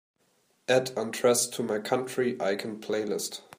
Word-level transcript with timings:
add 0.67 0.89
undressed 0.97 1.53
to 1.53 1.61
my 1.61 1.77
Country 1.77 2.35
Icon 2.41 2.81
playlist 2.81 3.41